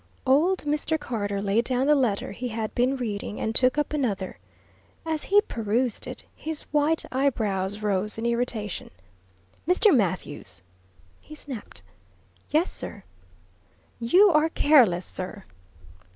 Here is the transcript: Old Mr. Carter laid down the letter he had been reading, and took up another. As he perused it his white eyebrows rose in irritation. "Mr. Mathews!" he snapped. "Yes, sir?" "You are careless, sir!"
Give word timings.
Old 0.25 0.63
Mr. 0.63 0.99
Carter 0.99 1.43
laid 1.43 1.63
down 1.63 1.85
the 1.85 1.93
letter 1.93 2.31
he 2.31 2.47
had 2.47 2.73
been 2.73 2.97
reading, 2.97 3.39
and 3.39 3.53
took 3.53 3.77
up 3.77 3.93
another. 3.93 4.39
As 5.05 5.25
he 5.25 5.41
perused 5.41 6.07
it 6.07 6.23
his 6.35 6.63
white 6.71 7.05
eyebrows 7.11 7.81
rose 7.83 8.17
in 8.17 8.25
irritation. 8.25 8.89
"Mr. 9.67 9.95
Mathews!" 9.95 10.63
he 11.19 11.35
snapped. 11.35 11.83
"Yes, 12.49 12.71
sir?" 12.71 13.03
"You 13.99 14.31
are 14.31 14.49
careless, 14.49 15.05
sir!" 15.05 15.43